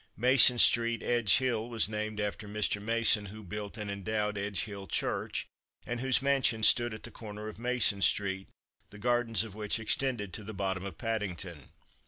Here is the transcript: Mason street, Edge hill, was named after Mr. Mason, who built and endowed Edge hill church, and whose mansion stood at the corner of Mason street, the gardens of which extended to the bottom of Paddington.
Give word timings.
Mason 0.17 0.57
street, 0.57 1.03
Edge 1.03 1.37
hill, 1.37 1.69
was 1.69 1.87
named 1.87 2.19
after 2.19 2.47
Mr. 2.47 2.81
Mason, 2.81 3.27
who 3.27 3.43
built 3.43 3.77
and 3.77 3.91
endowed 3.91 4.35
Edge 4.35 4.63
hill 4.63 4.87
church, 4.87 5.45
and 5.85 5.99
whose 6.01 6.23
mansion 6.23 6.63
stood 6.63 6.91
at 6.95 7.03
the 7.03 7.11
corner 7.11 7.47
of 7.47 7.59
Mason 7.59 8.01
street, 8.01 8.47
the 8.89 8.97
gardens 8.97 9.43
of 9.43 9.53
which 9.53 9.77
extended 9.79 10.33
to 10.33 10.43
the 10.43 10.55
bottom 10.55 10.85
of 10.85 10.97
Paddington. 10.97 11.69